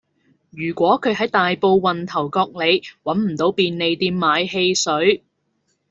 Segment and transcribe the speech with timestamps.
[0.49, 5.23] 如果佢喺大埔運頭角里搵唔到便利店買汽水